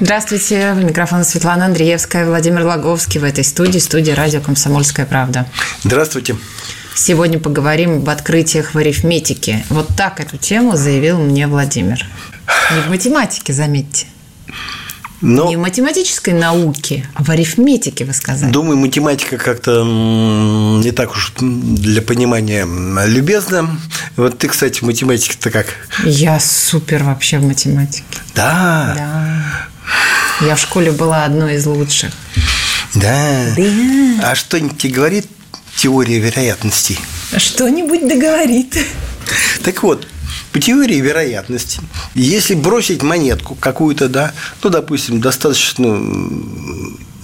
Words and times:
Здравствуйте, 0.00 0.74
микрофон 0.74 1.24
Светлана 1.24 1.66
Андреевская, 1.66 2.26
Владимир 2.26 2.64
Логовский 2.64 3.20
в 3.20 3.24
этой 3.24 3.44
студии, 3.44 3.78
студии 3.78 4.10
радио 4.10 4.40
«Комсомольская 4.40 5.06
правда». 5.06 5.46
Здравствуйте. 5.84 6.36
Сегодня 6.94 7.38
поговорим 7.38 7.98
об 7.98 8.08
открытиях 8.08 8.74
в 8.74 8.78
арифметике. 8.78 9.64
Вот 9.68 9.88
так 9.96 10.18
эту 10.18 10.36
тему 10.36 10.76
заявил 10.76 11.18
мне 11.18 11.46
Владимир. 11.46 12.04
Не 12.74 12.80
в 12.82 12.88
математике, 12.88 13.52
заметьте. 13.52 14.06
Но, 15.20 15.48
не 15.48 15.56
в 15.56 15.60
математической 15.60 16.34
науке, 16.34 17.06
а 17.14 17.22
в 17.22 17.30
арифметике, 17.30 18.04
вы 18.04 18.12
сказали. 18.12 18.50
Думаю, 18.50 18.76
математика 18.76 19.38
как-то 19.38 19.84
не 19.84 20.90
так 20.90 21.12
уж 21.12 21.32
для 21.38 22.02
понимания 22.02 22.66
любезна. 23.06 23.78
Вот 24.16 24.38
ты, 24.38 24.48
кстати, 24.48 24.80
в 24.80 24.82
математике-то 24.82 25.50
как? 25.50 25.66
Я 26.04 26.40
супер 26.40 27.04
вообще 27.04 27.38
в 27.38 27.44
математике. 27.44 28.04
Да? 28.34 28.92
Да. 28.96 29.68
Я 30.40 30.56
в 30.56 30.60
школе 30.60 30.92
была 30.92 31.24
одной 31.24 31.54
из 31.56 31.66
лучших. 31.66 32.12
Да. 32.94 33.46
Да. 33.56 34.30
А 34.30 34.34
что-нибудь 34.34 34.78
тебе 34.78 34.92
говорит 34.94 35.26
теория 35.76 36.18
вероятностей? 36.18 36.98
Что-нибудь 37.36 38.06
договорит. 38.08 38.76
Так 39.62 39.82
вот, 39.82 40.06
по 40.52 40.60
теории 40.60 41.00
вероятности, 41.00 41.80
если 42.14 42.54
бросить 42.54 43.02
монетку 43.02 43.54
какую-то, 43.56 44.08
да, 44.08 44.32
ну, 44.62 44.70
допустим, 44.70 45.20
достаточно 45.20 45.88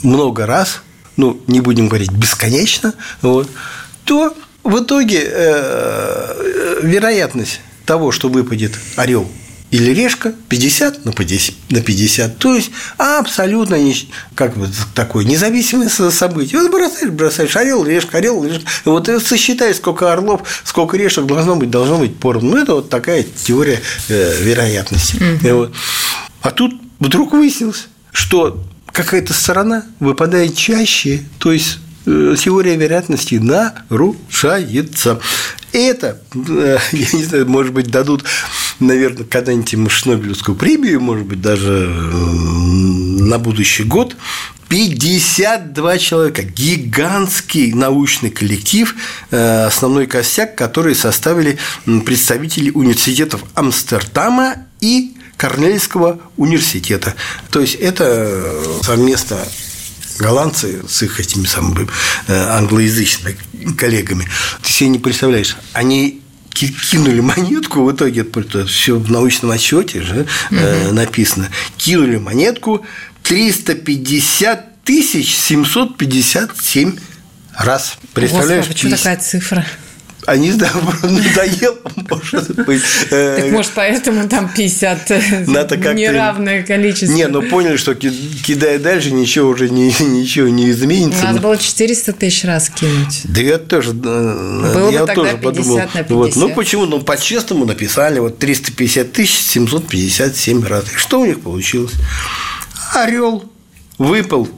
много 0.02 0.46
раз, 0.46 0.82
ну, 1.16 1.40
не 1.46 1.60
будем 1.60 1.88
говорить 1.88 2.10
бесконечно, 2.10 2.94
вот, 3.22 3.48
то 4.04 4.34
в 4.64 4.82
итоге 4.82 5.22
э, 5.24 6.80
вероятность 6.82 7.60
того, 7.86 8.10
что 8.12 8.28
выпадет 8.28 8.72
орел 8.96 9.30
или 9.70 9.92
решка 9.92 10.34
50 10.48 11.04
на 11.04 11.12
50, 11.12 11.54
на 11.70 11.80
50. 11.80 12.38
То 12.38 12.54
есть 12.54 12.70
абсолютно 12.98 13.76
не, 13.76 13.94
как 14.34 14.56
бы 14.56 14.68
такое 14.94 15.24
независимое 15.24 15.88
событие. 15.88 16.60
Вот 16.60 16.70
бросаешь, 16.70 17.10
бросаешь 17.10 17.56
орел, 17.56 17.84
решка, 17.84 18.18
орел, 18.18 18.44
решка. 18.44 18.68
Вот 18.84 19.08
и 19.08 19.20
сосчитай, 19.20 19.74
сколько 19.74 20.12
орлов, 20.12 20.42
сколько 20.64 20.96
решек 20.96 21.26
должно 21.26 21.56
быть, 21.56 21.70
должно 21.70 21.98
быть 21.98 22.16
поровну. 22.16 22.50
Ну, 22.50 22.56
это 22.62 22.74
вот 22.74 22.90
такая 22.90 23.22
теория 23.22 23.80
э, 24.08 24.42
вероятности. 24.42 25.16
Угу. 25.16 25.54
Вот. 25.54 25.74
А 26.42 26.50
тут 26.50 26.74
вдруг 26.98 27.32
выяснилось, 27.32 27.86
что 28.12 28.64
какая-то 28.86 29.32
сторона 29.32 29.84
выпадает 30.00 30.56
чаще, 30.56 31.22
то 31.38 31.52
есть 31.52 31.78
э, 32.06 32.34
теория 32.38 32.76
вероятности 32.76 33.36
нарушается. 33.36 35.20
Это, 35.72 36.20
э, 36.34 36.78
я 36.92 37.06
не 37.12 37.24
знаю, 37.24 37.48
может 37.48 37.72
быть, 37.72 37.86
дадут 37.86 38.24
наверное, 38.80 39.24
когда-нибудь 39.24 39.72
ему 39.72 39.88
Шнобелевскую 39.88 40.56
премию, 40.56 41.00
может 41.00 41.26
быть, 41.26 41.40
даже 41.40 41.88
на 41.88 43.38
будущий 43.38 43.84
год. 43.84 44.16
52 44.68 45.98
человека, 45.98 46.42
гигантский 46.44 47.72
научный 47.72 48.30
коллектив, 48.30 48.94
э, 49.30 49.64
основной 49.64 50.06
костяк, 50.06 50.54
который 50.54 50.94
составили 50.94 51.58
представители 52.06 52.70
университетов 52.70 53.44
Амстердама 53.54 54.66
и 54.80 55.16
Корнельского 55.36 56.20
университета. 56.36 57.14
То 57.50 57.60
есть 57.60 57.74
это 57.74 58.62
совместно 58.82 59.38
голландцы 60.20 60.82
с 60.86 61.02
их 61.02 61.18
этими 61.18 61.46
самыми 61.46 61.88
э, 62.28 62.34
англоязычными 62.34 63.36
коллегами. 63.76 64.28
Ты 64.62 64.70
себе 64.70 64.90
не 64.90 64.98
представляешь, 64.98 65.56
они 65.72 66.20
кинули 66.52 67.20
монетку, 67.20 67.84
в 67.84 67.92
итоге 67.92 68.20
это 68.22 68.66
все 68.66 68.98
в 68.98 69.10
научном 69.10 69.50
отчете 69.50 70.02
же 70.02 70.26
угу. 70.50 70.92
написано, 70.92 71.48
кинули 71.78 72.18
монетку 72.18 72.84
350 73.22 74.84
тысяч 74.84 75.34
757 75.34 76.98
раз. 77.56 77.96
Представляешь? 78.12 78.66
Господи, 78.66 78.88
что 78.88 78.96
такая 78.96 79.16
цифра? 79.16 79.66
А 80.30 80.36
не 80.36 80.52
знаю, 80.52 80.72
надоело, 81.02 81.76
может 82.08 82.54
быть. 82.64 82.84
Так 83.10 83.50
может, 83.50 83.72
поэтому 83.74 84.28
там 84.28 84.48
50 84.48 85.10
э, 85.10 85.44
Надо 85.48 85.76
неравное 85.76 86.62
количество. 86.62 87.12
Не, 87.12 87.26
ну 87.26 87.42
поняли, 87.42 87.76
что 87.76 87.96
кидая 87.96 88.78
дальше, 88.78 89.10
ничего 89.10 89.48
уже 89.48 89.68
не, 89.68 89.86
ничего 89.98 90.46
не 90.46 90.70
изменится. 90.70 91.24
Надо 91.24 91.40
было 91.40 91.58
400 91.58 92.12
тысяч 92.12 92.44
раз 92.44 92.70
кинуть. 92.70 93.22
Да 93.24 93.40
я 93.40 93.58
тоже, 93.58 93.92
было 93.92 94.90
я 94.90 95.04
бы 95.04 95.14
тоже 95.14 95.36
50 95.36 95.42
подумал. 95.42 95.76
На 95.78 95.86
50. 95.86 96.10
Вот. 96.10 96.36
Ну 96.36 96.54
почему? 96.54 96.86
Ну 96.86 97.00
по-честному 97.00 97.64
написали 97.64 98.20
вот 98.20 98.38
350 98.38 99.10
тысяч 99.10 99.36
757 99.36 100.64
раз. 100.64 100.84
И 100.94 100.96
что 100.96 101.22
у 101.22 101.26
них 101.26 101.40
получилось? 101.40 101.94
Орел 102.94 103.50
выпал 103.98 104.48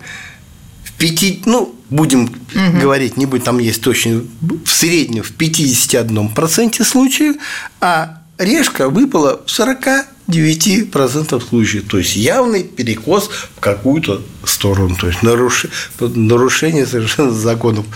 в 0.84 0.92
пяти, 0.98 1.40
ну, 1.46 1.74
будем 1.92 2.24
угу. 2.24 2.80
говорить, 2.80 3.16
не 3.16 3.26
будем, 3.26 3.44
там 3.44 3.58
есть 3.58 3.82
точно, 3.82 4.22
в 4.40 4.70
среднем 4.70 5.22
в 5.22 5.32
51% 5.32 6.84
случаев, 6.84 7.36
а 7.80 8.18
решка 8.38 8.88
выпала 8.88 9.40
в 9.46 9.50
49% 9.50 11.48
случаев. 11.48 11.84
То 11.88 11.98
есть 11.98 12.16
явный 12.16 12.64
перекос 12.64 13.28
в 13.56 13.60
какую-то 13.60 14.22
сторону. 14.44 14.96
То 14.96 15.08
есть 15.08 15.22
нарушение 15.22 16.86
совершенно 16.86 17.30
законов 17.30 17.86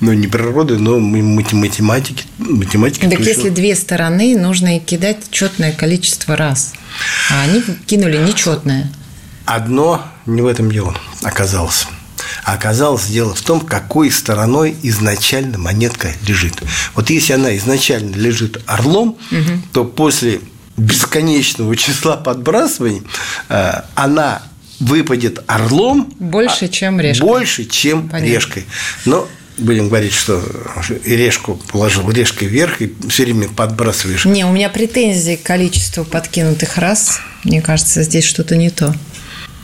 ну, 0.00 0.12
не 0.12 0.26
природы, 0.26 0.78
но 0.78 0.98
математики. 0.98 2.24
математики 2.38 3.06
так 3.06 3.20
если 3.20 3.48
две 3.48 3.74
стороны, 3.74 4.36
нужно 4.38 4.76
и 4.76 4.80
кидать 4.80 5.30
четное 5.30 5.72
количество 5.72 6.36
раз. 6.36 6.74
А 7.30 7.42
они 7.42 7.62
кинули 7.86 8.18
нечетное. 8.18 8.92
Одно 9.46 10.02
не 10.26 10.42
в 10.42 10.46
этом 10.46 10.70
дело 10.70 10.94
оказалось. 11.22 11.86
А 12.46 12.54
оказалось 12.54 13.06
дело 13.06 13.34
в 13.34 13.42
том, 13.42 13.60
какой 13.60 14.08
стороной 14.08 14.76
изначально 14.84 15.58
монетка 15.58 16.12
лежит. 16.28 16.54
Вот 16.94 17.10
если 17.10 17.32
она 17.32 17.56
изначально 17.56 18.14
лежит 18.14 18.62
орлом, 18.66 19.18
угу. 19.32 19.62
то 19.72 19.84
после 19.84 20.38
бесконечного 20.76 21.74
числа 21.74 22.16
подбрасываний 22.16 23.02
э, 23.48 23.80
она 23.96 24.42
выпадет 24.78 25.42
орлом 25.48 26.14
больше, 26.20 26.68
чем 26.68 27.00
решкой. 27.00 27.26
Больше, 27.26 27.64
чем 27.64 28.08
Понятно. 28.08 28.32
решкой. 28.32 28.64
Но 29.06 29.26
будем 29.58 29.88
говорить, 29.88 30.12
что 30.12 30.40
решку 31.04 31.60
положил 31.72 32.08
решкой 32.12 32.46
вверх 32.46 32.80
и 32.80 32.94
все 33.08 33.24
время 33.24 33.48
подбрасываешь. 33.48 34.24
Не, 34.24 34.44
у 34.44 34.52
меня 34.52 34.68
претензии 34.68 35.34
к 35.34 35.42
количеству 35.42 36.04
подкинутых 36.04 36.76
раз. 36.78 37.18
Мне 37.42 37.60
кажется, 37.60 38.04
здесь 38.04 38.24
что-то 38.24 38.54
не 38.54 38.70
то 38.70 38.94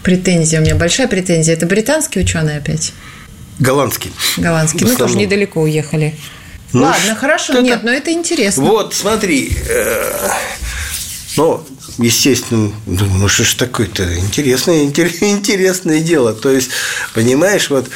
претензия, 0.03 0.61
у 0.61 0.63
меня 0.63 0.75
большая 0.75 1.09
претензия. 1.09 1.55
Это 1.55 1.67
британские 1.67 2.25
ученые 2.25 2.59
опять? 2.59 2.93
Голландский. 3.59 4.13
Голландский. 4.37 4.87
Ну, 4.87 4.97
тоже 4.97 5.17
недалеко 5.17 5.61
уехали. 5.61 6.15
Ну, 6.73 6.83
Ладно, 6.83 7.15
хорошо, 7.15 7.61
нет, 7.61 7.83
но 7.83 7.91
это 7.91 8.13
интересно. 8.13 8.65
Вот, 8.65 8.95
смотри, 8.95 9.53
э, 9.69 10.31
ну, 11.37 11.63
естественно, 11.99 12.73
думаю, 12.87 13.19
ну 13.19 13.29
что 13.29 13.45
ж 13.45 13.55
такое-то 13.55 14.19
интересное, 14.19 14.85
интересное 14.85 16.01
дело. 16.01 16.33
То 16.33 16.51
есть, 16.51 16.71
понимаешь, 17.13 17.69
вот 17.69 17.89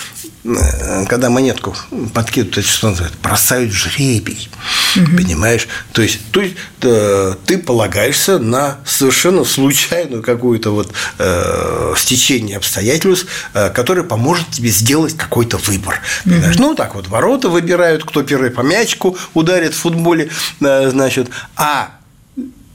когда 1.08 1.30
монетку 1.30 1.74
подкидывают, 2.14 2.58
это 2.58 2.66
что 2.66 2.90
называется, 2.90 3.18
бросают 3.22 3.72
жребий. 3.72 4.48
Угу. 4.96 5.16
Понимаешь? 5.16 5.68
То 5.92 6.02
есть, 6.02 6.20
то 6.30 6.40
есть 6.40 6.56
э, 6.82 7.34
ты 7.44 7.58
полагаешься 7.58 8.38
на 8.38 8.78
совершенно 8.84 9.44
случайную 9.44 10.22
какую-то 10.22 10.70
вот 10.70 10.92
э, 11.18 11.94
стечение 11.96 12.56
обстоятельств, 12.56 13.26
э, 13.54 13.70
которое 13.70 14.02
поможет 14.02 14.50
тебе 14.50 14.70
сделать 14.70 15.16
какой-то 15.16 15.58
выбор. 15.58 16.00
Угу. 16.24 16.34
Ну, 16.58 16.74
так 16.74 16.94
вот, 16.94 17.08
ворота 17.08 17.48
выбирают, 17.48 18.04
кто 18.04 18.22
первый 18.22 18.50
по 18.50 18.60
мячику 18.60 19.16
ударит 19.34 19.74
в 19.74 19.78
футболе, 19.78 20.30
э, 20.60 20.90
значит, 20.90 21.28
а 21.56 21.90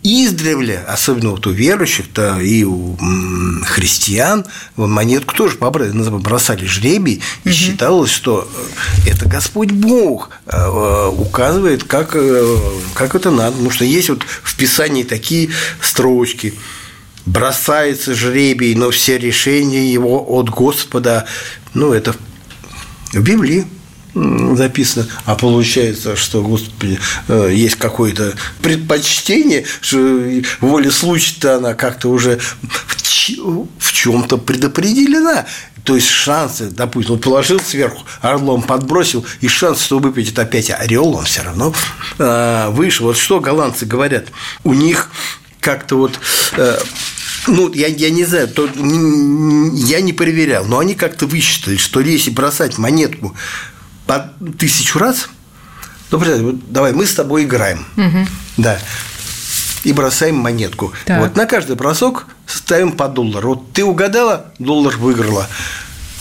издревле, 0.03 0.83
особенно 0.88 1.31
вот 1.31 1.45
у 1.48 1.51
верующих, 1.51 2.07
то 2.12 2.39
и 2.39 2.63
у 2.63 2.98
христиан, 3.63 4.45
монетку 4.75 5.36
тоже 5.36 5.57
бросали 5.57 6.65
жребий, 6.65 7.21
и 7.44 7.50
угу. 7.50 7.56
считалось, 7.56 8.12
что 8.12 8.50
это 9.07 9.27
Господь 9.27 9.71
Бог 9.71 10.30
э, 10.48 11.07
указывает, 11.07 11.83
как, 11.83 12.15
э, 12.15 12.57
как 12.94 13.15
это 13.15 13.31
надо. 13.31 13.51
Потому 13.51 13.71
что 13.71 13.86
есть 13.86 14.09
вот 14.09 14.24
в 14.24 14.56
Писании 14.56 15.03
такие 15.03 15.50
строчки. 15.81 16.54
бросается 17.25 18.15
жребий, 18.15 18.74
но 18.74 18.89
все 18.89 19.19
решения 19.19 19.92
его 19.92 20.25
от 20.27 20.50
Господа. 20.50 21.25
Ну, 21.74 21.94
это 21.94 22.15
в 23.13 23.21
Библии 23.21 23.68
записано, 24.13 25.08
а 25.25 25.36
получается, 25.36 26.16
что, 26.16 26.42
Господи, 26.44 27.00
э, 27.28 27.52
есть 27.54 27.75
какое-то 27.75 28.34
предпочтение, 28.62 29.66
что 29.80 30.22
воля 30.60 30.92
случая-то 30.92 31.58
она 31.58 31.74
как-то 31.74 32.10
уже 32.10 32.40
в 32.68 33.92
чем-то 33.94 34.38
предопределена. 34.38 35.46
То 35.84 35.96
есть 35.96 36.10
шансы, 36.10 36.69
допустим, 36.69 37.13
он 37.13 37.19
положил 37.19 37.60
сверху, 37.60 38.04
орлом 38.22 38.62
подбросил, 38.62 39.25
и 39.40 39.48
шанс, 39.48 39.81
что 39.81 40.00
выпадет 40.00 40.38
опять 40.38 40.69
орел, 40.69 41.16
он 41.16 41.25
все 41.25 41.42
равно 41.42 41.74
э, 42.19 42.69
выше. 42.69 43.04
Вот 43.04 43.18
что 43.18 43.40
голландцы 43.40 43.86
говорят, 43.86 44.28
у 44.64 44.74
них 44.74 45.10
как-то 45.60 45.96
вот 45.98 46.19
э, 46.57 46.78
ну, 47.48 47.74
я, 47.74 47.88
я 47.88 48.10
не 48.12 48.24
знаю, 48.25 48.48
то, 48.48 48.68
я 48.68 50.02
не 50.02 50.14
проверял, 50.14 50.66
но 50.66 50.80
они 50.80 50.94
как-то 50.94 51.25
высчитали, 51.25 51.78
что 51.78 52.00
если 52.02 52.30
бросать 52.30 52.78
монетку 52.78 53.36
по 54.12 54.30
тысячу 54.60 55.00
раз, 55.00 55.30
ну, 56.12 56.18
вот, 56.18 56.69
давай, 56.69 56.92
мы 56.92 57.06
с 57.06 57.13
тобой 57.13 57.46
играем, 57.46 57.86
угу. 57.96 58.28
да, 58.58 58.78
и 59.86 59.94
бросаем 59.94 60.36
монетку. 60.36 60.92
Так. 61.06 61.22
Вот 61.22 61.38
на 61.38 61.46
каждый 61.46 61.78
бросок 61.78 62.28
ставим 62.46 62.92
по 62.92 63.08
доллару. 63.08 63.52
Вот 63.52 63.72
ты 63.72 63.86
угадала, 63.86 64.52
доллар 64.60 64.98
выиграла. 64.98 65.48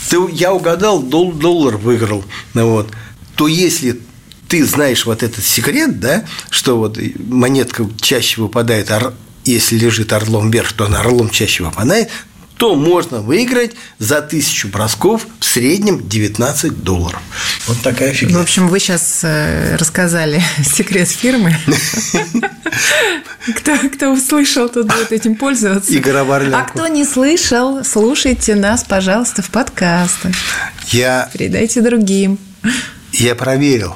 Ты, 0.09 0.17
я 0.31 0.53
угадал, 0.53 1.01
дол, 1.01 1.33
доллар 1.33 1.75
выиграл. 1.75 2.23
Ну, 2.53 2.69
вот. 2.69 2.89
То 3.35 3.49
если 3.49 3.99
ты 4.47 4.65
знаешь 4.65 5.05
вот 5.05 5.21
этот 5.21 5.43
секрет, 5.43 5.99
да, 5.99 6.23
что 6.49 6.77
вот 6.77 6.97
монетка 7.27 7.85
чаще 7.99 8.39
выпадает, 8.39 8.89
если 9.43 9.77
лежит 9.77 10.13
орлом 10.13 10.49
вверх, 10.49 10.71
то 10.71 10.85
она 10.85 11.01
орлом 11.01 11.29
чаще 11.29 11.65
выпадает, 11.65 12.09
то 12.61 12.75
можно 12.75 13.21
выиграть 13.21 13.71
за 13.97 14.21
тысячу 14.21 14.67
бросков 14.67 15.25
в 15.39 15.45
среднем 15.45 16.07
19 16.07 16.83
долларов. 16.83 17.19
Вот 17.65 17.81
такая 17.81 18.13
фигня. 18.13 18.37
В 18.37 18.41
общем, 18.41 18.67
вы 18.67 18.77
сейчас 18.77 19.21
э, 19.23 19.77
рассказали 19.77 20.43
секрет 20.63 21.09
фирмы. 21.09 21.57
Кто, 23.55 23.75
кто 23.89 24.11
услышал, 24.11 24.69
тот 24.69 24.85
будет 24.85 25.11
этим 25.11 25.35
пользоваться. 25.35 25.91
Игорь 25.91 26.15
А 26.17 26.63
кто 26.63 26.87
не 26.87 27.03
слышал, 27.03 27.83
слушайте 27.83 28.53
нас, 28.53 28.83
пожалуйста, 28.83 29.41
в 29.41 29.49
подкастах. 29.49 30.35
Я... 30.89 31.27
Передайте 31.33 31.81
другим. 31.81 32.37
Я 33.13 33.33
проверил. 33.33 33.95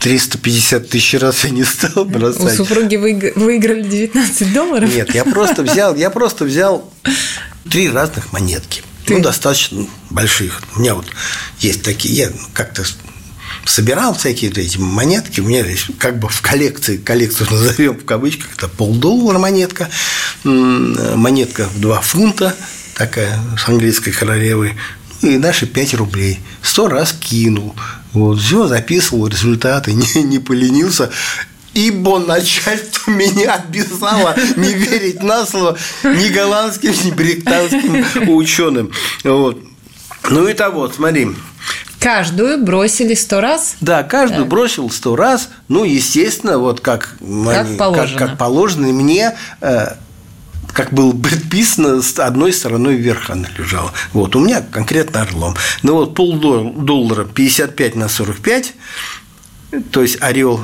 350 0.00 0.88
тысяч 0.88 1.14
раз 1.20 1.44
я 1.44 1.50
не 1.50 1.64
стал 1.64 2.04
бросать. 2.04 2.58
У 2.58 2.64
супруги 2.64 2.96
выиграли 2.96 3.82
19 3.82 4.52
долларов? 4.52 4.92
Нет, 4.94 5.14
я 5.14 5.24
просто 5.24 5.62
взял, 5.62 5.94
я 5.94 6.10
просто 6.10 6.44
взял 6.44 6.92
три 7.70 7.88
разных 7.88 8.32
монетки. 8.32 8.82
Ты? 9.06 9.14
Ну, 9.14 9.22
достаточно 9.22 9.86
больших. 10.10 10.62
У 10.74 10.80
меня 10.80 10.94
вот 10.94 11.06
есть 11.58 11.82
такие, 11.82 12.14
я 12.14 12.32
как-то 12.52 12.84
собирал 13.64 14.14
всякие 14.14 14.50
эти 14.50 14.78
монетки. 14.78 15.40
У 15.40 15.44
меня 15.44 15.62
здесь 15.64 15.86
как 15.98 16.18
бы 16.18 16.28
в 16.28 16.40
коллекции, 16.40 16.96
коллекцию 16.96 17.48
назовем 17.50 17.98
в 17.98 18.04
кавычках, 18.04 18.54
это 18.56 18.68
полдоллара 18.68 19.38
монетка, 19.38 19.90
монетка 20.44 21.68
в 21.68 21.80
2 21.80 22.00
фунта, 22.00 22.56
такая 22.94 23.38
с 23.58 23.68
английской 23.68 24.12
королевой, 24.12 24.70
ну, 24.70 24.76
и 25.22 25.38
наши 25.38 25.66
5 25.66 25.94
рублей. 25.94 26.40
Сто 26.62 26.88
раз 26.88 27.12
кинул. 27.12 27.74
Вот, 28.12 28.40
все, 28.40 28.66
записывал 28.66 29.26
результаты, 29.26 29.92
не, 30.14 30.22
не 30.22 30.38
поленился. 30.38 31.10
Ибо 31.74 32.18
начальство 32.18 33.10
меня 33.12 33.54
обязало 33.54 34.34
не 34.56 34.72
верить 34.74 35.22
на 35.22 35.46
слово 35.46 35.78
ни 36.02 36.28
голландским, 36.28 36.92
ни 37.04 37.10
британским 37.10 38.04
ученым. 38.28 38.90
Вот. 39.24 39.62
Ну 40.28 40.48
и 40.48 40.52
того, 40.52 40.88
смотри. 40.88 41.28
Каждую 42.00 42.64
бросили 42.64 43.14
сто 43.14 43.40
раз? 43.40 43.76
Да, 43.80 44.02
каждую 44.02 44.44
да. 44.44 44.50
бросил 44.50 44.90
сто 44.90 45.16
раз. 45.16 45.50
Ну, 45.68 45.84
естественно, 45.84 46.58
вот 46.58 46.80
как, 46.80 47.16
как, 47.44 47.66
они, 47.66 47.76
положено. 47.76 48.18
как, 48.18 48.28
как 48.30 48.38
положено. 48.38 48.86
И 48.86 48.92
мне 48.92 49.36
э, 49.60 49.94
как 50.72 50.92
было 50.92 51.12
предписано, 51.12 52.02
с 52.02 52.18
одной 52.18 52.52
стороной 52.52 52.96
вверх 52.96 53.30
она 53.30 53.48
лежала. 53.56 53.92
Вот, 54.12 54.36
у 54.36 54.40
меня 54.40 54.60
конкретно 54.60 55.22
орлом. 55.22 55.54
Ну 55.82 55.94
вот 55.94 56.14
полдоллара 56.14 57.24
55 57.24 57.96
на 57.96 58.08
45, 58.08 58.74
то 59.90 60.02
есть 60.02 60.20
орел 60.20 60.60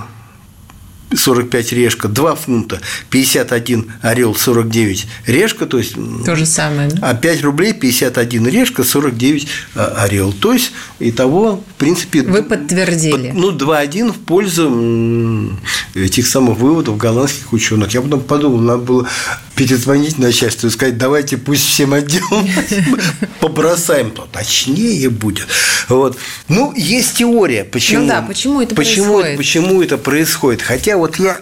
45 1.14 1.72
решка, 1.72 2.08
2 2.08 2.34
фунта, 2.34 2.80
51 3.10 3.92
орел, 4.02 4.34
49 4.34 5.06
решка, 5.26 5.66
то 5.66 5.78
есть 5.78 5.94
то 6.24 6.34
же 6.34 6.46
самое, 6.46 6.90
да? 6.90 7.10
а 7.10 7.14
5 7.14 7.42
рублей 7.42 7.72
51 7.72 8.48
решка, 8.48 8.82
49 8.82 9.48
а, 9.74 10.04
орел. 10.04 10.32
То 10.32 10.52
есть 10.52 10.72
итого, 10.98 11.56
в 11.56 11.74
принципе, 11.78 12.22
вы 12.22 12.42
подтвердили. 12.42 13.32
Ну, 13.34 13.52
2-1 13.52 14.12
в 14.12 14.18
пользу 14.18 15.56
этих 15.94 16.26
самых 16.26 16.58
выводов 16.58 16.96
голландских 16.96 17.52
ученых. 17.52 17.94
Я 17.94 18.02
потом 18.02 18.20
подумал, 18.20 18.58
надо 18.58 18.82
было 18.82 19.08
перезвонить 19.56 20.18
начальству 20.18 20.68
и 20.68 20.70
сказать, 20.70 20.98
давайте 20.98 21.38
пусть 21.38 21.64
всем 21.64 21.94
отделом 21.94 22.48
побросаем, 23.40 24.10
то 24.10 24.28
точнее 24.30 25.08
будет. 25.10 25.48
Вот. 25.88 26.18
Ну, 26.48 26.72
есть 26.76 27.16
теория, 27.16 27.64
почему, 27.64 28.02
ну 28.02 28.08
да, 28.08 28.22
почему 28.22 28.60
это 28.60 28.74
почему, 28.74 29.14
происходит. 29.14 29.36
Почему 29.38 29.82
это 29.82 29.98
происходит. 29.98 30.62
Хотя 30.62 30.96
вот 30.96 31.18
я 31.18 31.40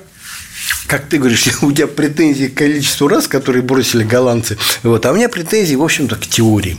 как 0.87 1.09
ты 1.09 1.19
говоришь, 1.19 1.47
у 1.63 1.73
тебя 1.73 1.87
претензии 1.87 2.47
к 2.47 2.55
количеству 2.55 3.09
раз, 3.09 3.27
которые 3.27 3.63
бросили 3.63 4.05
голландцы, 4.05 4.57
вот, 4.83 5.05
а 5.05 5.13
у 5.13 5.15
меня 5.17 5.29
претензии, 5.29 5.75
в 5.75 5.83
общем-то, 5.83 6.17
к 6.17 6.27
теории. 6.27 6.79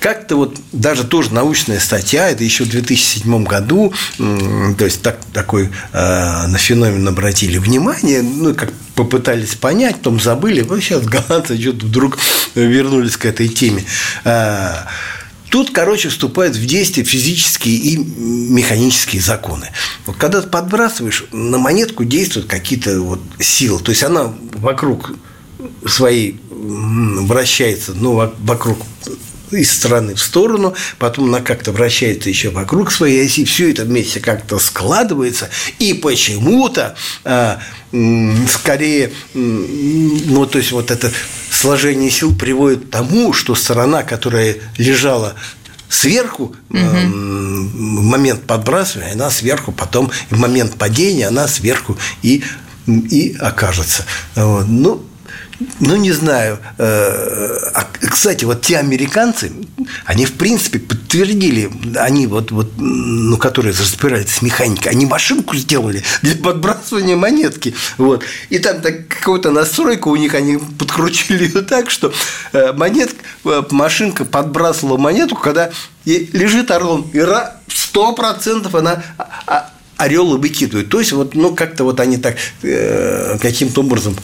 Как-то 0.00 0.36
вот 0.36 0.56
даже 0.72 1.04
тоже 1.04 1.32
научная 1.34 1.80
статья, 1.80 2.30
это 2.30 2.44
еще 2.44 2.64
в 2.64 2.70
2007 2.70 3.44
году, 3.44 3.92
то 4.16 4.84
есть 4.84 5.02
так, 5.02 5.18
такой 5.32 5.70
э, 5.92 6.46
на 6.46 6.56
феномен 6.56 7.06
обратили 7.08 7.58
внимание, 7.58 8.22
ну, 8.22 8.54
как 8.54 8.72
попытались 8.94 9.56
понять, 9.56 9.96
потом 9.96 10.20
забыли, 10.20 10.62
вот 10.62 10.80
сейчас 10.80 11.04
голландцы 11.04 11.60
что-то 11.60 11.86
вдруг 11.86 12.18
вернулись 12.54 13.16
к 13.16 13.24
этой 13.24 13.48
теме. 13.48 13.84
Э, 14.24 14.70
Тут, 15.50 15.70
короче, 15.70 16.10
вступают 16.10 16.56
в 16.56 16.66
действие 16.66 17.06
физические 17.06 17.76
и 17.76 17.96
механические 17.96 19.22
законы. 19.22 19.70
Вот 20.04 20.16
когда 20.16 20.42
ты 20.42 20.48
подбрасываешь, 20.48 21.24
на 21.32 21.56
монетку 21.56 22.04
действуют 22.04 22.48
какие-то 22.48 23.00
вот 23.00 23.20
силы. 23.38 23.80
То 23.80 23.90
есть 23.90 24.02
она 24.02 24.34
вокруг 24.56 25.12
своей 25.86 26.38
вращается, 26.50 27.94
ну, 27.94 28.30
вокруг 28.40 28.78
из 29.50 29.72
стороны 29.72 30.14
в 30.14 30.20
сторону, 30.20 30.74
потом 30.98 31.26
она 31.26 31.40
как-то 31.40 31.72
вращается 31.72 32.28
еще 32.28 32.50
вокруг 32.50 32.90
своей 32.90 33.26
оси, 33.26 33.44
все 33.44 33.70
это 33.70 33.84
вместе 33.84 34.20
как-то 34.20 34.58
складывается, 34.58 35.48
и 35.78 35.94
почему-то 35.94 36.94
а, 37.24 37.60
скорее, 38.48 39.12
ну, 39.34 40.46
то 40.46 40.58
есть 40.58 40.72
вот 40.72 40.90
это 40.90 41.10
сложение 41.50 42.10
сил 42.10 42.34
приводит 42.34 42.86
к 42.86 42.90
тому, 42.90 43.32
что 43.32 43.54
сторона, 43.54 44.02
которая 44.02 44.56
лежала 44.76 45.34
сверху 45.88 46.54
угу. 46.68 46.78
в 46.78 48.02
момент 48.02 48.42
подбрасывания, 48.42 49.14
она 49.14 49.30
сверху 49.30 49.72
потом 49.72 50.10
в 50.30 50.38
момент 50.38 50.74
падения 50.76 51.28
она 51.28 51.48
сверху 51.48 51.96
и 52.22 52.44
и 52.86 53.36
окажется. 53.38 54.04
Вот. 54.34 54.66
Ну, 54.66 55.04
ну, 55.80 55.96
не 55.96 56.12
знаю. 56.12 56.58
Э, 56.78 57.58
а, 57.74 57.86
кстати, 58.00 58.44
вот 58.44 58.62
те 58.62 58.78
американцы, 58.78 59.52
они, 60.04 60.24
в 60.24 60.34
принципе, 60.34 60.78
подтвердили, 60.78 61.70
они 61.96 62.26
вот, 62.26 62.52
вот 62.52 62.72
ну, 62.76 63.36
которые 63.36 63.74
разбираются 63.74 64.44
механикой, 64.44 64.92
они 64.92 65.06
машинку 65.06 65.56
сделали 65.56 66.04
для 66.22 66.36
подбрасывания 66.36 67.16
монетки. 67.16 67.74
Вот. 67.96 68.24
И 68.50 68.58
там 68.58 68.80
так, 68.80 69.08
какую-то 69.08 69.50
настройку 69.50 70.10
у 70.10 70.16
них, 70.16 70.34
они 70.34 70.58
подкрутили 70.78 71.44
ее 71.44 71.62
так, 71.68 71.90
что 71.90 72.12
э, 72.52 72.72
монетка, 72.72 73.18
э, 73.44 73.62
машинка 73.70 74.24
подбрасывала 74.24 74.96
монетку, 74.96 75.40
когда 75.40 75.70
лежит 76.04 76.70
орлом, 76.70 77.10
и 77.12 77.22
сто 77.66 78.12
процентов 78.12 78.74
она 78.74 79.02
а, 79.18 79.42
а, 79.46 79.70
орел 79.96 80.36
и 80.36 80.38
выкидывает. 80.38 80.88
То 80.88 81.00
есть, 81.00 81.12
вот, 81.12 81.34
ну, 81.34 81.54
как-то 81.54 81.84
вот 81.84 82.00
они 82.00 82.16
так 82.16 82.36
каким-то 82.62 83.80
образом 83.80 84.16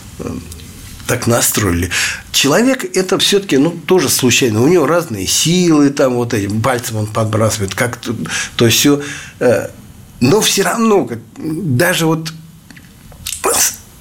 так 1.07 1.27
настроили. 1.27 1.91
Человек– 2.33 2.85
это 2.97 3.19
все-таки, 3.19 3.59
ну, 3.59 3.71
тоже 3.71 4.09
случайно. 4.09 4.63
У 4.63 4.69
него 4.69 4.87
разные 4.87 5.27
силы, 5.27 5.91
там 5.91 6.15
вот 6.15 6.35
этим 6.35 6.63
пальцем 6.63 6.97
он 6.97 7.07
подбрасывает, 7.07 7.75
как-то, 7.75 8.15
то 8.57 8.69
все. 8.69 9.03
Э, 9.41 9.69
но 10.21 10.41
все 10.41 10.63
равно, 10.63 11.09
даже 11.37 12.07
вот 12.07 12.33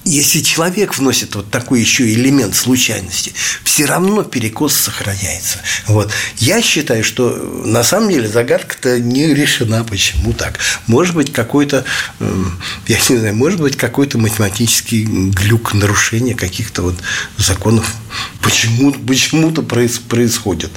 если 0.05 0.41
человек 0.41 0.97
вносит 0.97 1.35
вот 1.35 1.49
такой 1.49 1.79
еще 1.79 2.11
элемент 2.11 2.55
случайности, 2.55 3.33
все 3.63 3.85
равно 3.85 4.23
перекос 4.23 4.73
сохраняется. 4.73 5.59
Вот. 5.87 6.11
Я 6.37 6.61
считаю, 6.61 7.03
что 7.03 7.29
на 7.65 7.83
самом 7.83 8.09
деле 8.09 8.27
загадка-то 8.27 8.99
не 8.99 9.33
решена. 9.33 9.83
Почему 9.83 10.33
так? 10.33 10.59
Может 10.87 11.15
быть, 11.15 11.31
какой-то, 11.31 11.85
эм, 12.19 12.59
я 12.87 12.97
не 13.09 13.17
знаю, 13.17 13.35
может 13.35 13.59
быть, 13.59 13.77
какой-то 13.77 14.17
математический 14.17 15.03
глюк, 15.03 15.73
нарушение 15.73 16.35
каких-то 16.35 16.81
вот 16.81 16.95
законов 17.37 17.95
почему, 18.41 18.91
почему-то 18.91 19.61
происходит. 19.61 20.71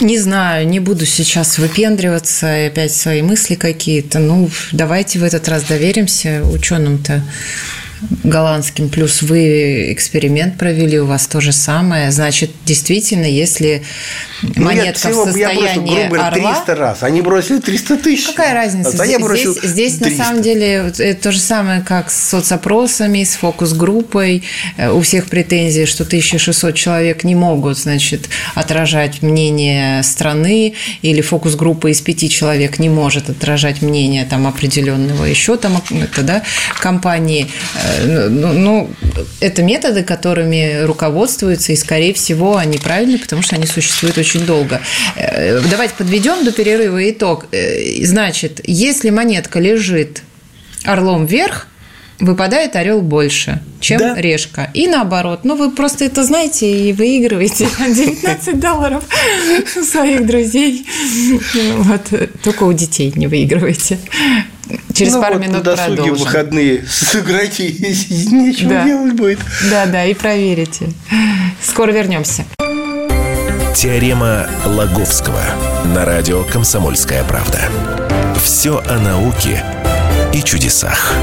Не 0.00 0.18
знаю, 0.18 0.68
не 0.68 0.78
буду 0.78 1.04
сейчас 1.06 1.58
выпендриваться 1.58 2.64
и 2.64 2.66
опять 2.68 2.94
свои 2.94 3.20
мысли 3.20 3.56
какие-то. 3.56 4.20
Ну, 4.20 4.48
давайте 4.70 5.18
в 5.18 5.24
этот 5.24 5.48
раз 5.48 5.64
доверимся 5.64 6.42
ученым-то 6.44 7.24
голландским, 8.24 8.88
плюс 8.88 9.22
вы 9.22 9.92
эксперимент 9.92 10.56
провели, 10.58 10.98
у 11.00 11.06
вас 11.06 11.26
то 11.26 11.40
же 11.40 11.52
самое. 11.52 12.10
Значит, 12.10 12.50
действительно, 12.64 13.24
если 13.24 13.82
ну, 14.42 14.64
монетка 14.64 15.08
всего, 15.08 15.24
в 15.24 15.26
состоянии 15.26 16.02
я 16.02 16.08
бросил, 16.08 16.26
орла... 16.26 16.54
300 16.54 16.74
раз, 16.74 17.02
они 17.02 17.22
бросили 17.22 17.58
300 17.58 17.96
тысяч. 17.98 18.26
Какая 18.26 18.54
разница? 18.54 18.90
А 18.90 19.06
здесь, 19.06 19.18
бросил 19.18 19.54
здесь, 19.62 20.00
на 20.00 20.10
самом 20.10 20.42
деле, 20.42 20.92
это 20.98 21.22
то 21.22 21.32
же 21.32 21.40
самое, 21.40 21.82
как 21.82 22.10
с 22.10 22.28
соцопросами, 22.28 23.24
с 23.24 23.34
фокус-группой. 23.34 24.42
Э, 24.76 24.90
у 24.90 25.00
всех 25.00 25.26
претензии, 25.26 25.84
что 25.84 26.04
1600 26.04 26.74
человек 26.74 27.24
не 27.24 27.34
могут, 27.34 27.78
значит, 27.78 28.28
отражать 28.54 29.22
мнение 29.22 30.02
страны, 30.02 30.74
или 31.02 31.20
фокус-группа 31.20 31.90
из 31.90 32.00
пяти 32.00 32.30
человек 32.30 32.78
не 32.78 32.88
может 32.88 33.30
отражать 33.30 33.82
мнение 33.82 34.24
там 34.24 34.46
определенного 34.46 35.24
еще 35.24 35.56
там 35.56 35.82
это, 35.90 36.22
да, 36.22 36.42
компании. 36.80 37.48
Э, 37.88 38.28
ну, 38.28 38.52
ну, 38.52 38.90
это 39.40 39.62
методы, 39.62 40.04
которыми 40.04 40.82
руководствуются, 40.84 41.72
и, 41.72 41.76
скорее 41.76 42.14
всего, 42.14 42.56
они 42.56 42.78
правильные, 42.78 43.18
потому 43.18 43.42
что 43.42 43.56
они 43.56 43.66
существуют 43.66 44.16
очень 44.16 44.28
очень 44.28 44.46
долго. 44.46 44.80
Э, 45.16 45.60
давайте 45.70 45.94
подведем 45.94 46.44
до 46.44 46.52
перерыва 46.52 47.10
итог. 47.10 47.46
Э, 47.52 48.04
значит, 48.04 48.60
если 48.64 49.10
монетка 49.10 49.58
лежит 49.60 50.22
орлом 50.84 51.26
вверх, 51.26 51.66
выпадает 52.20 52.76
орел 52.76 53.00
больше, 53.00 53.60
чем 53.80 53.98
да. 53.98 54.14
решка. 54.16 54.70
И 54.74 54.86
наоборот. 54.88 55.40
Ну, 55.44 55.56
вы 55.56 55.70
просто 55.70 56.04
это 56.04 56.24
знаете 56.24 56.70
и 56.70 56.92
выигрываете 56.92 57.68
19 57.78 58.60
долларов 58.60 59.04
у 59.76 59.82
своих 59.84 60.26
друзей. 60.26 60.86
Вот. 61.78 62.02
Только 62.42 62.64
у 62.64 62.72
детей 62.72 63.12
не 63.14 63.26
выигрываете. 63.26 63.98
Через 64.92 65.14
ну, 65.14 65.22
пару 65.22 65.34
вот 65.34 65.42
минут 65.42 65.56
на 65.58 65.62
досуге 65.62 65.96
продолжим. 65.96 66.26
выходные 66.26 66.84
сыграйте, 66.88 67.70
нечего 67.70 68.70
да. 68.70 68.84
делать 68.84 69.14
будет. 69.14 69.38
Да, 69.70 69.86
да, 69.86 70.04
и 70.04 70.14
проверите. 70.14 70.88
Скоро 71.62 71.92
вернемся. 71.92 72.44
Теорема 73.74 74.48
Лаговского 74.66 75.40
на 75.94 76.04
радио 76.04 76.42
«Комсомольская 76.42 77.22
правда». 77.24 77.60
Все 78.42 78.82
о 78.86 78.98
науке 78.98 79.64
и 80.34 80.42
чудесах. 80.42 81.14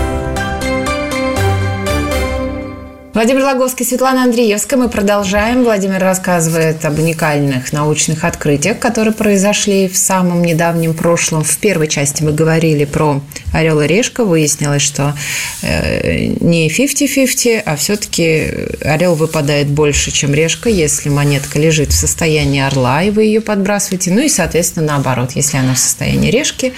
Владимир 3.16 3.44
Логовский, 3.46 3.86
Светлана 3.86 4.24
Андреевская. 4.24 4.78
Мы 4.78 4.90
продолжаем. 4.90 5.64
Владимир 5.64 6.02
рассказывает 6.02 6.84
об 6.84 7.00
уникальных 7.00 7.72
научных 7.72 8.26
открытиях, 8.26 8.78
которые 8.78 9.14
произошли 9.14 9.88
в 9.88 9.96
самом 9.96 10.44
недавнем 10.44 10.94
прошлом. 10.94 11.46
В 11.46 11.58
первой 11.60 11.88
части 11.88 12.24
мы 12.24 12.34
говорили 12.34 12.84
про 12.84 13.22
орел 13.54 13.80
и 13.80 13.88
решка. 13.88 14.26
Выяснилось, 14.26 14.82
что 14.82 15.16
э, 15.62 16.26
не 16.42 16.68
50-50, 16.68 17.64
а 17.66 17.78
все-таки 17.78 18.50
орел 18.82 19.16
выпадает 19.16 19.68
больше, 19.68 20.12
чем 20.12 20.34
решка, 20.34 20.68
если 20.68 21.08
монетка 21.08 21.58
лежит 21.58 21.94
в 21.94 21.96
состоянии 21.96 22.60
орла, 22.60 23.02
и 23.02 23.12
вы 23.12 23.24
ее 23.24 23.40
подбрасываете. 23.40 24.12
Ну 24.12 24.20
и, 24.20 24.28
соответственно, 24.28 24.88
наоборот. 24.88 25.32
Если 25.36 25.56
она 25.56 25.76
в 25.76 25.80
состоянии 25.80 26.32
решки, 26.32 26.74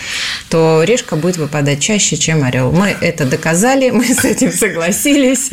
то 0.50 0.84
решка 0.84 1.16
будет 1.16 1.38
выпадать 1.38 1.80
чаще, 1.80 2.16
чем 2.16 2.44
орел. 2.44 2.72
Мы 2.72 2.96
это 3.02 3.26
доказали, 3.26 3.90
мы 3.90 4.06
с 4.06 4.24
этим 4.24 4.52
согласились. 4.54 5.50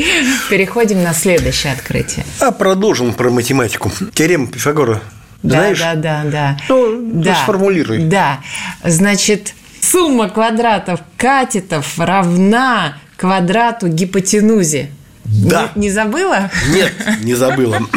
Переходим 0.51 0.74
переходим 0.75 1.03
на 1.05 1.15
следующее 1.15 1.73
открытие. 1.73 2.27
А 2.41 2.51
продолжим 2.51 3.15
про 3.15 3.31
математику. 3.31 3.93
Теорема 4.13 4.49
Пифагора. 4.49 5.01
Да, 5.43 5.57
Знаешь? 5.59 5.79
да, 5.79 5.95
да, 5.95 6.23
да. 6.25 6.57
Ну, 6.69 7.23
да. 7.23 7.37
сформулируй. 7.37 7.99
Да. 8.05 8.41
Значит, 8.83 9.55
сумма 9.81 10.29
квадратов 10.29 11.01
катетов 11.17 11.99
равна 11.99 12.97
квадрату 13.17 13.87
гипотенузе. 13.89 14.91
Да. 15.25 15.71
Не, 15.77 15.83
не 15.83 15.91
забыла? 15.91 16.51
Нет, 16.71 16.93
не 17.23 17.35
забыла. 17.35 17.81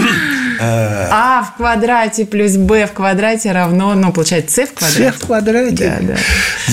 А 0.59 1.43
в 1.43 1.55
квадрате 1.57 2.25
плюс 2.25 2.53
b 2.53 2.87
в 2.87 2.93
квадрате 2.93 3.51
равно, 3.51 3.93
ну, 3.93 4.11
получается, 4.11 4.55
c 4.55 4.65
в 4.65 4.73
квадрате. 4.73 5.03
c 5.03 5.11
в 5.11 5.25
квадрате. 5.27 5.99
Да, 6.01 6.07
да. 6.07 6.15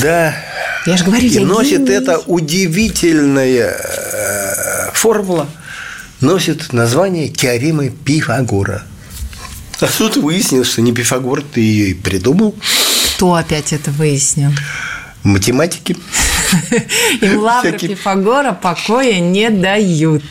Да. 0.03 0.35
Я 0.87 0.97
же 0.97 1.05
говорю, 1.05 1.23
И 1.23 1.27
я 1.29 1.43
носит 1.43 1.81
гений. 1.85 1.93
это 1.93 2.19
удивительная 2.27 3.77
э, 3.77 4.91
формула– 4.95 5.47
носит 6.21 6.73
название 6.73 7.29
теоремы 7.29 7.91
Пифагора. 7.91 8.85
А 9.81 9.87
тут 9.87 10.17
выяснилось, 10.17 10.69
что 10.69 10.83
не 10.83 10.93
Пифагор 10.93 11.43
ты 11.43 11.61
ее 11.61 11.91
и 11.91 11.95
придумал. 11.95 12.55
Кто 13.17 13.35
опять 13.35 13.73
это 13.73 13.91
выяснил? 13.91 14.51
Математики. 15.23 15.97
Им 17.21 17.39
лавры 17.39 17.79
Пифагора 17.79 18.53
покоя 18.53 19.21
не 19.21 19.51
дают. 19.51 20.25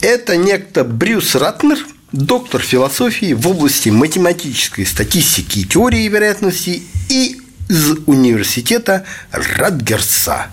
Это 0.00 0.36
некто 0.36 0.84
Брюс 0.84 1.34
Ратнер, 1.34 1.78
доктор 2.12 2.60
философии 2.60 3.32
в 3.32 3.48
области 3.48 3.88
математической 3.88 4.84
статистики 4.84 5.60
и 5.60 5.64
теории 5.64 6.06
вероятности 6.08 6.82
и 7.08 7.40
из 7.68 7.90
университета 8.06 9.04
Радгерса. 9.30 10.46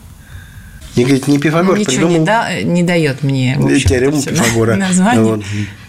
Не 0.96 1.04
говорит, 1.04 1.28
не 1.28 1.40
Пифагор 1.40 1.78
Ничего 1.78 2.08
придумал. 2.08 2.20
не, 2.20 2.26
да, 2.26 2.62
не 2.62 2.84
дает 2.84 3.24
мне 3.24 3.58
теорему 3.86 4.22
Пифагора. 4.22 4.76
Название. 4.76 5.24
Вот. 5.24 5.44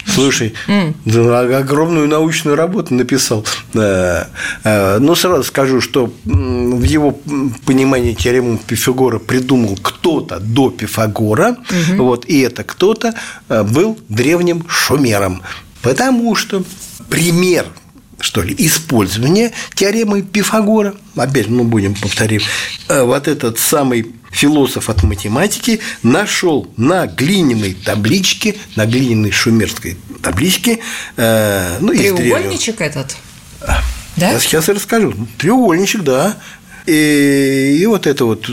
Слушай, 0.07 0.55
mm. 0.69 1.55
огромную 1.55 2.09
научную 2.09 2.57
работу 2.57 2.95
написал. 2.95 3.45
Но 3.73 4.27
ну, 4.65 5.15
сразу 5.15 5.43
скажу, 5.43 5.81
что 5.81 6.13
в 6.25 6.83
его 6.83 7.19
понимании 7.65 8.15
теорему 8.15 8.59
Пифагора 8.59 9.19
придумал 9.19 9.77
кто-то 9.81 10.39
до 10.41 10.71
Пифагора, 10.71 11.57
угу. 11.91 12.05
вот, 12.05 12.25
и 12.27 12.41
это 12.41 12.65
кто-то 12.65 13.15
э, 13.49 13.63
был 13.63 13.99
древним 14.09 14.65
шумером. 14.69 15.43
Потому 15.83 16.35
что 16.35 16.63
пример 17.09 17.67
что 18.21 18.43
ли, 18.43 18.55
использования 18.59 19.53
теоремы 19.75 20.23
Пифагора, 20.23 20.95
опять 21.17 21.49
мы 21.49 21.65
будем 21.65 21.95
повторим, 21.95 22.41
э, 22.89 23.03
вот 23.03 23.29
этот 23.29 23.59
самый 23.59 24.15
философ 24.31 24.89
от 24.91 25.03
математики 25.03 25.81
нашел 26.03 26.71
на 26.77 27.07
глиняной 27.07 27.75
табличке, 27.75 28.57
на 28.75 28.87
глиняной 28.87 29.31
шумерской 29.31 29.97
табличке, 30.23 30.81
э, 31.17 31.79
ну, 31.81 31.89
Треугольничек 31.89 32.81
этот? 32.81 33.17
Да? 34.17 34.31
Я 34.31 34.41
сейчас 34.41 34.69
расскажу. 34.69 35.15
Треугольничек, 35.39 36.03
да. 36.03 36.37
И, 36.87 37.79
и 37.81 37.87
вот 37.87 38.07
это 38.07 38.25
вот 38.25 38.49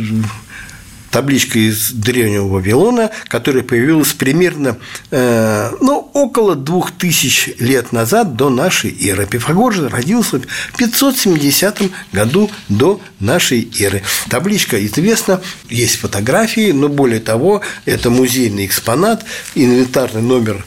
табличка 1.13 1.60
из 1.60 1.91
древнего 1.91 2.48
Вавилона, 2.48 3.12
которая 3.27 3.62
появилась 3.63 4.13
примерно 4.13 4.77
э, 5.12 5.70
ну, 5.79 6.10
около 6.13 6.55
2000 6.55 7.58
лет 7.60 7.91
назад 7.91 8.36
до 8.36 8.50
нашей 8.50 8.98
эры. 9.08 9.27
Пифагор 9.27 9.74
же 9.74 9.89
родился 9.89 10.39
в 10.39 10.77
570 10.77 11.84
году 12.12 12.50
до 12.67 13.00
нашей 13.20 13.72
эры. 13.79 14.01
Табличка 14.27 14.84
известна, 14.88 15.39
есть 15.70 15.98
фотографии, 15.98 16.72
но 16.72 16.89
более 16.89 17.20
того, 17.20 17.62
это 17.86 18.10
музейный 18.10 18.65
экспонат, 18.65 19.24
инвентарный 19.53 20.24
номер 20.24 20.65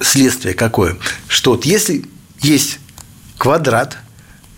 следствие 0.00 0.54
какое? 0.54 0.96
Что 1.28 1.52
вот 1.52 1.64
если 1.64 2.04
есть 2.42 2.78
квадрат, 3.38 3.96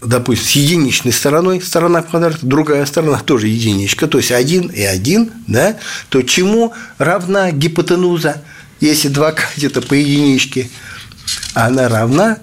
допустим, 0.03 0.47
с 0.47 0.51
единичной 0.51 1.13
стороной, 1.13 1.61
сторона 1.63 2.03
квадрата, 2.03 2.39
другая 2.43 2.85
сторона 2.85 3.19
тоже 3.19 3.47
единичка, 3.47 4.07
то 4.09 4.19
есть 4.19 4.33
один 4.33 4.67
и 4.67 4.83
один, 4.83 5.33
да, 5.47 5.79
то 6.09 6.23
чему 6.23 6.75
равна 6.99 7.53
гипотенуза, 7.53 8.43
если 8.81 9.09
два 9.09 9.33
катета 9.33 9.83
по 9.83 9.95
единичке? 9.95 10.69
Она 11.55 11.89
равна 11.89 12.39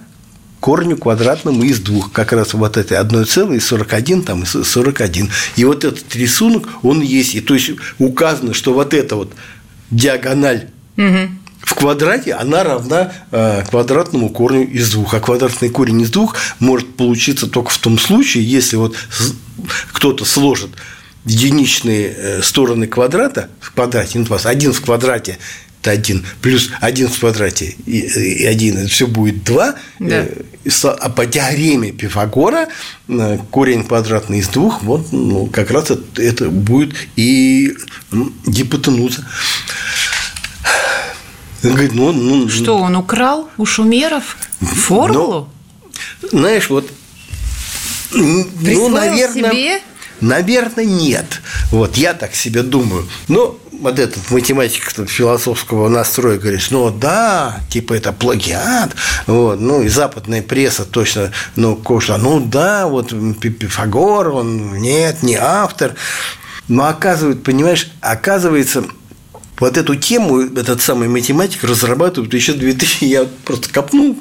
корню 0.65 0.98
квадратному 0.98 1.62
из 1.62 1.79
двух, 1.79 2.12
как 2.12 2.34
раз 2.34 2.55
вот 2.55 2.75
этой 2.75 2.98
одной 2.98 3.25
целой, 3.25 3.62
41, 3.62 4.24
там, 4.24 4.41
и 4.41 4.45
41. 4.48 5.29
И 5.57 5.63
вот 5.63 5.86
этот 5.86 6.15
рисунок, 6.15 6.67
он 6.81 7.01
есть. 7.01 7.36
И 7.36 7.41
то 7.41 7.53
есть 7.53 7.69
указано, 8.00 8.55
что 8.55 8.74
вот 8.74 8.95
эта 8.95 9.15
вот 9.15 9.31
диагональ 9.91 10.69
угу. 10.98 11.29
в 11.60 11.75
квадрате, 11.75 12.34
она 12.34 12.63
равна 12.63 13.13
э, 13.29 13.63
квадратному 13.69 14.29
корню 14.29 14.67
из 14.67 14.89
двух. 14.89 15.13
А 15.13 15.19
квадратный 15.19 15.69
корень 15.69 16.01
из 16.01 16.10
двух 16.10 16.36
может 16.57 16.95
получиться 16.95 17.45
только 17.45 17.69
в 17.69 17.77
том 17.77 18.00
случае, 18.00 18.43
если 18.43 18.77
вот 18.77 18.95
кто-то 19.93 20.25
сложит 20.25 20.72
единичные 21.25 22.07
э, 22.07 22.41
стороны 22.41 22.88
квадрата 22.88 23.50
в 23.60 23.72
квадрате, 23.72 24.17
ну, 24.17 24.38
один 24.43 24.74
в 24.74 24.81
квадрате 24.81 25.38
это 25.85 25.91
1, 25.91 26.25
плюс 26.41 26.69
1 26.81 27.07
в 27.07 27.19
квадрате 27.19 27.75
и 27.85 28.45
1, 28.45 28.77
это 28.77 28.87
все 28.87 29.07
будет 29.07 29.43
2. 29.43 29.75
Да. 29.99 30.15
Э, 30.15 30.27
а 30.99 31.09
по 31.09 31.25
теореме 31.27 31.91
Пифагора 31.91 32.67
э, 33.07 33.37
корень 33.51 33.83
квадратный 33.83 34.39
из 34.39 34.47
двух, 34.47 34.81
вот 34.81 35.11
ну, 35.11 35.45
как 35.45 35.69
раз 35.69 35.91
это, 35.91 36.21
это 36.21 36.49
будет 36.49 36.95
и 37.15 37.75
гипотенуза. 38.47 39.27
Он 41.63 41.71
говорит, 41.71 41.93
ну, 41.93 42.11
ну, 42.11 42.49
Что, 42.49 42.77
он 42.77 42.95
украл 42.95 43.49
у 43.57 43.65
шумеров 43.65 44.37
формулу? 44.59 45.49
Ну, 46.21 46.29
знаешь, 46.29 46.69
вот 46.69 46.89
ну, 48.11 48.89
наверное, 48.89 49.51
себе? 49.51 49.81
Наверное, 50.21 50.85
нет. 50.85 51.41
Вот 51.71 51.97
я 51.97 52.13
так 52.13 52.35
себе 52.35 52.63
думаю. 52.63 53.07
Но 53.27 53.59
вот 53.82 54.00
этот 54.00 54.32
математик 54.32 54.91
философского 55.08 55.89
настроя 55.89 56.38
говорит, 56.38 56.62
ну 56.70 56.89
да, 56.89 57.62
типа 57.70 57.94
это 57.94 58.13
плагиат, 58.13 58.96
вот, 59.27 59.60
ну 59.60 59.82
и 59.82 59.88
западная 59.88 60.41
пресса 60.41 60.86
точно, 60.86 61.32
ну, 61.55 61.75
кошла, 61.75 62.17
ну 62.17 62.39
да, 62.39 62.88
вот 62.88 63.10
Пифагор, 63.39 64.29
он 64.29 64.77
нет, 64.77 65.24
не 65.24 65.36
автор. 65.36 65.96
Но 66.67 66.86
оказывается, 66.86 67.44
понимаешь, 67.44 67.91
оказывается, 68.01 68.86
вот 69.59 69.77
эту 69.77 69.95
тему 69.95 70.41
этот 70.41 70.81
самый 70.81 71.07
математик 71.07 71.63
разрабатывает 71.63 72.33
еще 72.33 72.53
2000, 72.53 73.05
я 73.05 73.25
просто 73.43 73.69
копнул 73.69 74.15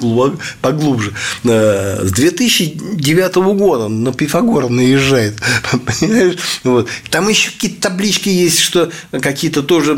поглубже, 0.61 1.13
с 1.43 2.11
2009 2.11 3.35
года 3.35 3.87
на 3.87 4.13
Пифагора 4.13 4.67
наезжает, 4.67 5.35
понимаешь? 5.71 6.37
Вот. 6.63 6.89
Там 7.09 7.29
еще 7.29 7.51
какие-то 7.51 7.89
таблички 7.89 8.29
есть, 8.29 8.59
что 8.59 8.91
какие-то 9.11 9.63
тоже 9.63 9.93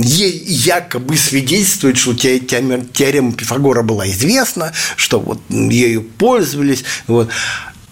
якобы 0.00 1.16
свидетельствуют, 1.16 1.98
что 1.98 2.14
теорема 2.14 3.32
Пифагора 3.32 3.82
была 3.82 4.08
известна, 4.08 4.72
что 4.96 5.20
вот 5.20 5.40
ею 5.48 6.02
пользовались. 6.02 6.84
Вот. 7.06 7.30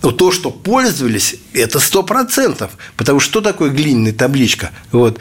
Но 0.02 0.12
то, 0.12 0.30
что 0.30 0.50
пользовались, 0.50 1.36
это 1.52 1.80
сто 1.80 2.02
процентов. 2.02 2.70
Потому 2.96 3.18
что 3.20 3.28
что 3.28 3.40
такое 3.40 3.70
глиняная 3.70 4.12
табличка? 4.12 4.70
Вот. 4.92 5.18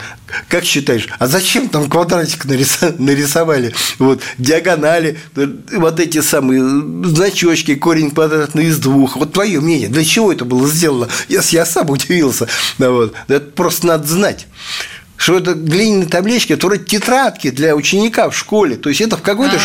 Как 0.48 0.64
считаешь, 0.64 1.08
а 1.18 1.26
зачем 1.26 1.68
там 1.68 1.90
квадратик 1.90 2.44
нарисовали? 2.44 3.74
Вот, 3.98 4.22
диагонали, 4.38 5.18
вот 5.34 6.00
эти 6.00 6.20
самые 6.20 6.62
значочки, 7.04 7.74
корень 7.74 8.10
квадратный 8.10 8.66
из 8.66 8.78
двух. 8.78 9.16
Вот 9.16 9.32
твое 9.32 9.60
мнение, 9.60 9.88
для 9.88 10.04
чего 10.04 10.32
это 10.32 10.44
было 10.44 10.68
сделано? 10.68 11.08
Я, 11.28 11.40
я 11.50 11.66
сам 11.66 11.90
удивился. 11.90 12.48
Вот. 12.78 13.14
Это 13.26 13.50
просто 13.50 13.86
надо 13.86 14.06
знать 14.06 14.46
что 15.18 15.36
это 15.36 15.54
глиняные 15.54 16.08
таблички, 16.08 16.52
это 16.52 16.68
вроде 16.68 16.84
тетрадки 16.84 17.50
для 17.50 17.74
ученика 17.74 18.30
в 18.30 18.38
школе. 18.38 18.76
То 18.76 18.88
есть 18.88 19.00
это 19.00 19.16
в 19.16 19.22
какой-то, 19.22 19.58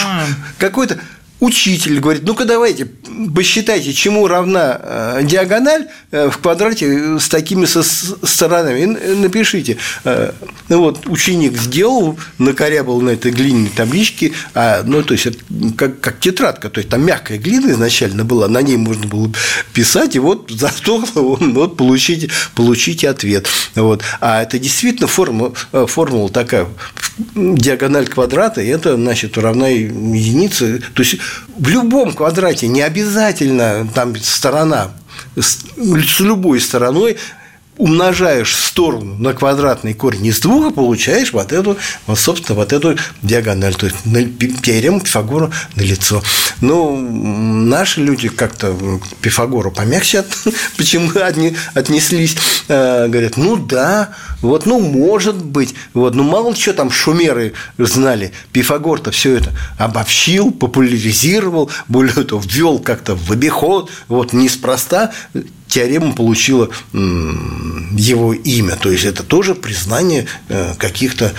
какой-то 0.57 0.99
учитель 1.43 1.99
говорит, 1.99 2.23
ну-ка 2.23 2.45
давайте 2.45 2.87
посчитайте, 3.35 3.93
чему 3.93 4.27
равна 4.27 4.79
э, 4.81 5.19
диагональ 5.23 5.87
э, 6.11 6.29
в 6.29 6.37
квадрате 6.37 7.19
с 7.19 7.27
такими 7.27 7.65
сторонами. 7.65 8.79
И 8.79 8.85
напишите. 9.15 9.77
Э, 10.05 10.31
ну 10.69 10.79
вот 10.79 11.05
ученик 11.07 11.57
сделал, 11.57 12.17
накорябал 12.37 13.01
на 13.01 13.11
этой 13.11 13.31
глиняной 13.31 13.71
табличке, 13.75 14.31
а, 14.53 14.83
ну 14.85 15.03
то 15.03 15.13
есть 15.13 15.27
как, 15.75 15.99
как 15.99 16.19
тетрадка, 16.19 16.69
то 16.69 16.79
есть 16.79 16.89
там 16.89 17.05
мягкая 17.05 17.37
глина 17.37 17.71
изначально 17.71 18.23
была, 18.23 18.47
на 18.47 18.61
ней 18.61 18.77
можно 18.77 19.05
было 19.05 19.29
писать, 19.73 20.15
и 20.15 20.19
вот 20.19 20.49
за 20.49 20.69
что 20.69 21.03
вот 21.15 21.75
получите, 21.75 22.29
получите 22.55 23.09
ответ. 23.09 23.47
Вот. 23.75 24.01
А 24.21 24.41
это 24.41 24.57
действительно 24.57 25.07
формула, 25.07 25.53
формула 25.87 26.29
такая, 26.29 26.67
диагональ 27.35 28.07
квадрата, 28.07 28.61
это, 28.61 28.95
значит, 28.95 29.37
равна 29.37 29.67
единице. 29.67 30.81
То 30.93 31.03
есть 31.03 31.17
в 31.57 31.67
любом 31.67 32.13
квадрате 32.13 32.67
не 32.67 32.81
обязательно 32.81 33.87
там 33.93 34.15
сторона 34.15 34.91
с 35.35 35.59
любой 36.19 36.59
стороной 36.59 37.17
умножаешь 37.77 38.55
сторону 38.55 39.15
на 39.17 39.33
квадратный 39.33 39.93
корень 39.93 40.27
из 40.27 40.39
двух 40.39 40.73
получаешь 40.73 41.33
вот 41.33 41.51
эту, 41.51 41.77
вот, 42.05 42.19
собственно, 42.19 42.55
вот 42.55 42.71
эту 42.71 42.97
диагональ, 43.21 43.75
то 43.75 43.87
есть 43.87 43.97
теорему 44.61 44.99
Пифагора 44.99 45.51
на 45.75 45.81
лицо. 45.81 46.21
Но 46.61 46.95
наши 46.95 48.01
люди 48.01 48.29
как-то 48.29 48.73
к 48.73 49.15
Пифагору 49.21 49.71
помягче 49.71 50.23
почему 50.77 51.11
они 51.21 51.55
отнеслись, 51.73 52.35
э, 52.67 53.07
говорят, 53.07 53.37
ну 53.37 53.55
да, 53.55 54.09
вот, 54.41 54.65
ну, 54.65 54.79
может 54.79 55.43
быть, 55.43 55.73
вот, 55.93 56.15
ну, 56.15 56.23
мало 56.23 56.55
что 56.55 56.73
там 56.73 56.91
шумеры 56.91 57.53
знали, 57.77 58.33
Пифагор-то 58.51 59.11
все 59.11 59.37
это 59.37 59.51
обобщил, 59.77 60.51
популяризировал, 60.51 61.71
более 61.87 62.23
того, 62.23 62.41
ввел 62.45 62.79
как-то 62.79 63.15
в 63.15 63.31
обиход, 63.31 63.89
вот, 64.07 64.33
неспроста 64.33 65.11
теорема 65.73 66.13
получила 66.13 66.69
его 66.93 68.33
имя. 68.33 68.75
То 68.75 68.91
есть 68.91 69.05
это 69.05 69.23
тоже 69.23 69.55
признание 69.55 70.27
э, 70.49 70.75
каких-то 70.77 71.33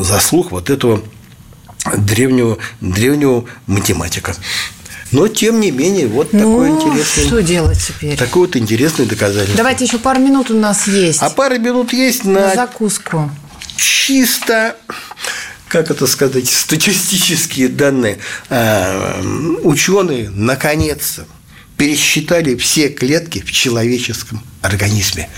заслуг 0.00 0.50
вот 0.50 0.68
этого 0.68 1.02
древнего, 1.96 2.58
древнего 2.80 3.44
математика. 3.66 4.34
Но, 5.12 5.28
тем 5.28 5.60
не 5.60 5.70
менее, 5.70 6.08
вот 6.08 6.32
ну, 6.32 6.40
такое 6.40 6.70
интересное... 6.70 7.26
что 7.26 7.42
делать 7.42 7.78
теперь? 7.86 8.16
Такое 8.18 8.46
вот 8.46 8.56
интересное 8.56 9.06
доказательство. 9.06 9.56
Давайте 9.56 9.84
еще 9.84 9.98
пару 9.98 10.18
минут 10.20 10.50
у 10.50 10.54
нас 10.54 10.88
есть. 10.88 11.22
А 11.22 11.30
пару 11.30 11.58
минут 11.58 11.92
есть 11.92 12.24
на... 12.24 12.48
На 12.48 12.54
закуску. 12.54 13.30
Чисто 13.76 14.76
как 15.68 15.90
это 15.90 16.06
сказать, 16.06 16.48
статистические 16.48 17.68
данные. 17.68 18.18
А, 18.48 19.20
ученые 19.64 20.30
наконец-то 20.30 21.26
пересчитали 21.76 22.56
все 22.56 22.88
клетки 22.88 23.40
в 23.40 23.52
человеческом 23.52 24.42
организме. 24.62 25.28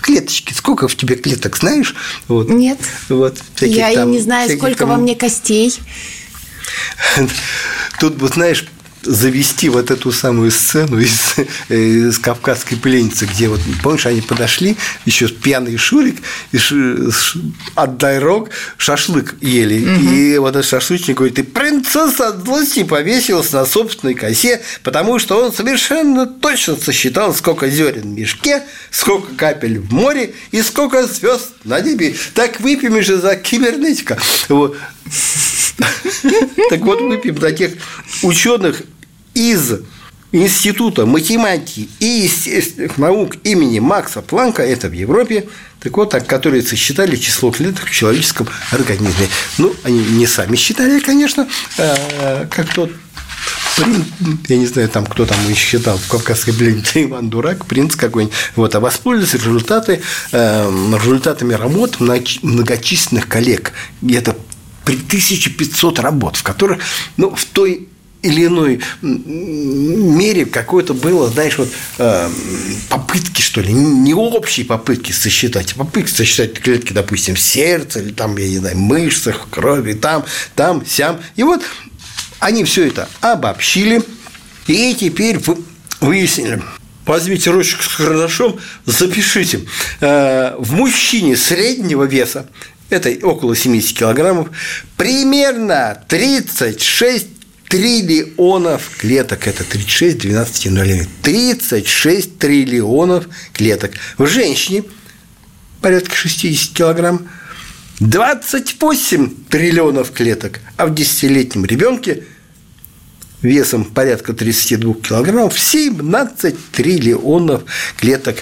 клеточки. 0.00 0.52
Сколько 0.54 0.88
в 0.88 0.96
тебе 0.96 1.16
клеток, 1.16 1.56
знаешь? 1.56 1.94
Вот. 2.28 2.48
Нет. 2.48 2.78
Вот, 3.08 3.38
Я 3.60 3.92
там, 3.92 4.08
и 4.08 4.12
не 4.12 4.20
знаю, 4.20 4.50
сколько 4.56 4.80
там... 4.80 4.88
во 4.90 4.96
мне 4.96 5.14
костей. 5.14 5.78
Тут, 8.00 8.20
вот 8.20 8.34
знаешь, 8.34 8.66
завести 9.02 9.68
вот 9.68 9.90
эту 9.90 10.12
самую 10.12 10.50
сцену 10.50 10.98
из, 10.98 11.36
э, 11.68 11.76
из 11.76 12.18
«Кавказской 12.18 12.76
пленницы», 12.76 13.26
где 13.26 13.48
вот, 13.48 13.60
помнишь, 13.82 14.06
они 14.06 14.20
подошли, 14.20 14.76
еще 15.04 15.28
пьяный 15.28 15.76
Шурик, 15.76 16.16
и 16.52 16.58
ш, 16.58 16.74
ш, 17.10 17.38
отдай 17.74 18.18
рог, 18.18 18.50
шашлык 18.76 19.36
ели. 19.40 19.84
Угу. 19.84 20.14
И 20.14 20.38
вот 20.38 20.50
этот 20.50 20.66
шашлычник 20.66 21.16
говорит, 21.16 21.36
ты 21.36 21.44
принцесса 21.44 22.28
от 22.28 22.44
злости 22.44 22.82
повесилась 22.82 23.52
на 23.52 23.64
собственной 23.66 24.14
косе, 24.14 24.60
потому 24.82 25.18
что 25.18 25.42
он 25.42 25.52
совершенно 25.52 26.26
точно 26.26 26.76
сосчитал, 26.76 27.34
сколько 27.34 27.68
зерен 27.68 28.02
в 28.02 28.18
мешке, 28.18 28.62
сколько 28.90 29.34
капель 29.34 29.78
в 29.78 29.92
море 29.92 30.34
и 30.50 30.62
сколько 30.62 31.06
звезд 31.06 31.52
на 31.64 31.80
небе. 31.80 32.14
Так 32.34 32.60
выпьем 32.60 33.00
же 33.02 33.18
за 33.18 33.36
кибернетика. 33.36 34.18
Вот. 34.48 34.76
Так 36.70 36.80
вот, 36.80 37.00
выпьем 37.00 37.38
за 37.38 37.52
тех 37.52 37.72
ученых 38.22 38.82
из 39.34 39.80
Института 40.32 41.06
математики 41.06 41.88
и 42.00 42.04
естественных 42.04 42.98
наук 42.98 43.36
имени 43.44 43.78
Макса 43.78 44.20
Планка, 44.20 44.62
это 44.62 44.88
в 44.88 44.92
Европе, 44.92 45.48
так 45.80 45.96
вот, 45.96 46.12
которые 46.26 46.62
сосчитали 46.62 47.16
число 47.16 47.50
клеток 47.50 47.86
в 47.86 47.90
человеческом 47.90 48.48
организме. 48.70 49.28
Ну, 49.56 49.74
они 49.84 50.00
не 50.00 50.26
сами 50.26 50.56
считали, 50.56 51.00
конечно, 51.00 51.48
а, 51.78 52.46
как 52.50 52.74
тот 52.74 52.90
я 54.48 54.56
не 54.56 54.66
знаю, 54.66 54.88
там 54.88 55.06
кто 55.06 55.24
там 55.24 55.38
еще 55.48 55.78
считал 55.78 55.96
в 55.98 56.08
Кавказской 56.08 56.52
пленнице 56.52 57.02
Иван 57.04 57.30
Дурак, 57.30 57.64
принц 57.66 57.94
какой-нибудь, 57.94 58.36
вот, 58.56 58.74
а 58.74 58.80
воспользовались 58.80 59.34
результаты, 59.34 60.02
э, 60.32 60.70
результатами 61.00 61.54
работ 61.54 62.00
многочисленных 62.00 63.28
коллег. 63.28 63.72
И 64.02 64.14
это 64.14 64.36
при 64.88 64.96
1500 64.96 65.98
работ, 65.98 66.36
в 66.36 66.42
которых, 66.42 66.82
ну, 67.18 67.34
в 67.34 67.44
той 67.44 67.88
или 68.22 68.46
иной 68.46 68.80
мере 69.02 70.46
какое-то 70.46 70.94
было, 70.94 71.28
знаешь, 71.28 71.58
вот 71.58 71.68
э, 71.98 72.30
попытки, 72.88 73.42
что 73.42 73.60
ли, 73.60 73.70
не 73.70 74.14
общие 74.14 74.64
попытки 74.64 75.12
сосчитать, 75.12 75.74
а 75.74 75.80
попытки 75.80 76.10
сосчитать 76.10 76.58
клетки, 76.58 76.94
допустим, 76.94 77.36
сердца 77.36 78.00
или 78.00 78.14
там, 78.14 78.38
я 78.38 78.48
не 78.48 78.56
знаю, 78.56 78.78
мышцах, 78.78 79.48
крови, 79.50 79.92
там, 79.92 80.24
там, 80.54 80.86
сям. 80.86 81.20
И 81.36 81.42
вот 81.42 81.60
они 82.38 82.64
все 82.64 82.86
это 82.86 83.10
обобщили, 83.20 84.02
и 84.68 84.94
теперь 84.98 85.38
выяснили, 86.00 86.62
возьмите 87.04 87.50
ручку 87.50 87.82
с 87.82 87.94
карандашом, 87.94 88.58
запишите. 88.86 89.60
Э, 90.00 90.54
в 90.56 90.72
мужчине 90.72 91.36
среднего 91.36 92.04
веса, 92.04 92.48
это 92.90 93.10
около 93.26 93.54
70 93.54 93.96
килограммов, 93.96 94.48
примерно 94.96 96.02
36 96.08 97.26
триллионов 97.68 98.96
клеток. 98.98 99.46
Это 99.46 99.64
36 99.64 100.18
12 100.18 100.66
нулей. 100.70 101.06
36 101.22 102.38
триллионов 102.38 103.28
клеток. 103.52 103.92
В 104.16 104.26
женщине 104.26 104.84
порядка 105.80 106.14
60 106.14 106.74
килограмм. 106.74 107.28
28 108.00 109.34
триллионов 109.48 110.12
клеток, 110.12 110.60
а 110.76 110.86
в 110.86 110.92
10-летнем 110.92 111.64
ребенке 111.64 112.24
весом 113.42 113.84
порядка 113.84 114.32
32 114.32 114.94
килограммов 114.94 115.58
17 115.58 116.70
триллионов 116.72 117.62
клеток. 117.96 118.38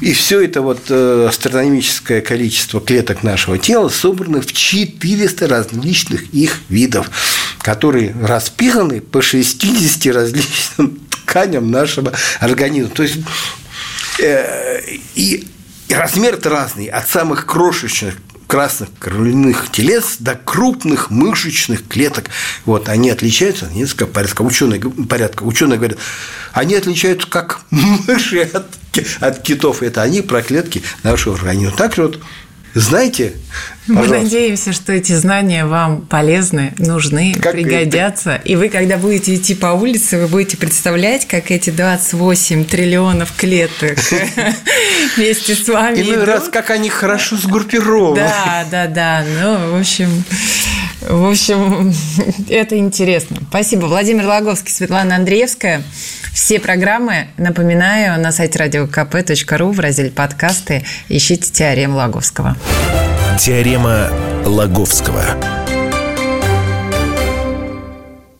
И 0.00 0.12
все 0.12 0.40
это 0.40 0.62
вот 0.62 0.80
э, 0.88 1.26
астрономическое 1.28 2.20
количество 2.20 2.80
клеток 2.80 3.22
нашего 3.22 3.58
тела 3.58 3.88
собрано 3.88 4.40
в 4.40 4.52
400 4.52 5.46
различных 5.46 6.32
их 6.32 6.60
видов, 6.68 7.10
которые 7.60 8.14
распиханы 8.22 9.00
по 9.00 9.20
60 9.20 10.14
различным 10.14 11.00
тканям 11.10 11.70
нашего 11.70 12.12
организма. 12.40 12.90
То 12.90 13.02
есть 13.02 13.18
э, 14.20 14.80
и, 15.14 15.46
размер-то 15.90 16.48
разный, 16.48 16.86
от 16.86 17.08
самых 17.08 17.46
крошечных 17.46 18.14
красных 18.46 18.90
кровяных 18.98 19.70
телец 19.70 20.16
до 20.18 20.34
крупных 20.34 21.10
мышечных 21.10 21.86
клеток. 21.86 22.30
Вот, 22.64 22.88
они 22.88 23.10
отличаются 23.10 23.68
несколько 23.72 24.06
порядка. 24.06 24.42
Ученые, 24.42 24.80
порядка. 24.80 25.42
Ученые 25.44 25.78
говорят, 25.78 25.98
они 26.52 26.74
отличаются 26.74 27.26
как 27.28 27.60
мыши 27.70 28.42
от, 28.52 28.66
от 29.20 29.42
китов. 29.42 29.82
Это 29.82 30.02
они 30.02 30.22
про 30.22 30.42
клетки 30.42 30.82
нашего 31.02 31.36
организма. 31.36 31.76
Так 31.76 31.96
вот, 31.98 32.20
знаете, 32.74 33.34
мы 33.86 34.08
надеемся, 34.08 34.72
что 34.72 34.92
эти 34.92 35.12
знания 35.12 35.64
вам 35.64 36.02
полезны, 36.02 36.72
нужны, 36.78 37.34
как 37.40 37.52
пригодятся. 37.52 38.32
Это? 38.32 38.48
И 38.48 38.56
вы, 38.56 38.68
когда 38.68 38.96
будете 38.96 39.36
идти 39.36 39.54
по 39.54 39.68
улице, 39.68 40.18
вы 40.18 40.26
будете 40.26 40.56
представлять, 40.56 41.28
как 41.28 41.52
эти 41.52 41.70
28 41.70 42.64
триллионов 42.64 43.32
клеток 43.36 43.98
вместе 45.16 45.54
с 45.54 45.68
вами 45.68 46.00
Иной 46.00 46.24
раз, 46.24 46.48
как 46.48 46.70
они 46.70 46.88
хорошо 46.88 47.36
сгруппированы. 47.36 48.16
Да, 48.16 48.66
да, 48.68 48.86
да. 48.88 49.24
Ну, 49.40 49.76
в 49.76 49.80
общем, 49.80 50.24
в 51.02 51.30
общем, 51.30 51.92
это 52.48 52.76
интересно. 52.76 53.36
Спасибо. 53.50 53.86
Владимир 53.86 54.26
Логовский, 54.26 54.72
Светлана 54.72 55.14
Андреевская. 55.14 55.84
Все 56.34 56.58
программы, 56.58 57.28
напоминаю, 57.36 58.20
на 58.20 58.32
сайте 58.32 58.58
radiokp.ru 58.58 59.70
в 59.70 59.78
разделе 59.78 60.10
«Подкасты» 60.10 60.84
ищите 61.08 61.52
«Теорему 61.52 61.96
Лаговского». 61.96 62.56
Теорема 63.38 64.10
Лаговского. 64.44 65.63